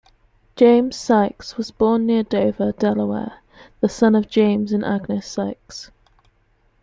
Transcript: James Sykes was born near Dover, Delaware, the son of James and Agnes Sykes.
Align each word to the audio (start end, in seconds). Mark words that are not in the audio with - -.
James 0.55 0.95
Sykes 0.95 1.57
was 1.57 1.69
born 1.69 2.07
near 2.07 2.23
Dover, 2.23 2.71
Delaware, 2.71 3.33
the 3.81 3.87
son 3.87 4.15
of 4.15 4.27
James 4.27 4.71
and 4.73 4.83
Agnes 4.83 5.27
Sykes. 5.27 5.91